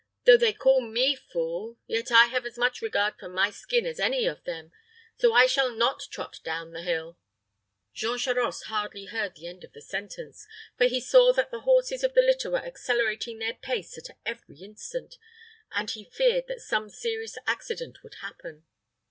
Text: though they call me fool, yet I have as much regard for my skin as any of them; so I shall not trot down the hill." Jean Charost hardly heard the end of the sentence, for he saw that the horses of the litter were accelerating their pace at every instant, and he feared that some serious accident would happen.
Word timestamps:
though 0.25 0.35
they 0.35 0.51
call 0.51 0.81
me 0.81 1.15
fool, 1.15 1.77
yet 1.85 2.11
I 2.11 2.25
have 2.25 2.43
as 2.43 2.57
much 2.57 2.81
regard 2.81 3.19
for 3.19 3.29
my 3.29 3.51
skin 3.51 3.85
as 3.85 3.99
any 3.99 4.25
of 4.25 4.43
them; 4.45 4.71
so 5.19 5.31
I 5.33 5.45
shall 5.45 5.69
not 5.71 6.01
trot 6.09 6.39
down 6.43 6.71
the 6.71 6.81
hill." 6.81 7.19
Jean 7.93 8.17
Charost 8.17 8.63
hardly 8.63 9.05
heard 9.05 9.35
the 9.35 9.45
end 9.45 9.63
of 9.63 9.73
the 9.73 9.79
sentence, 9.81 10.47
for 10.75 10.85
he 10.85 10.99
saw 10.99 11.33
that 11.33 11.51
the 11.51 11.59
horses 11.59 12.03
of 12.03 12.15
the 12.15 12.21
litter 12.23 12.49
were 12.49 12.65
accelerating 12.65 13.37
their 13.37 13.53
pace 13.53 13.95
at 13.95 14.17
every 14.25 14.57
instant, 14.61 15.19
and 15.71 15.91
he 15.91 16.03
feared 16.09 16.47
that 16.47 16.61
some 16.61 16.89
serious 16.89 17.37
accident 17.45 18.01
would 18.01 18.15
happen. 18.21 18.63